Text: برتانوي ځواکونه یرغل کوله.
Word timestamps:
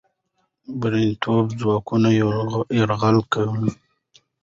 برتانوي 0.79 1.53
ځواکونه 1.61 2.09
یرغل 2.79 3.17
کوله. 3.33 3.69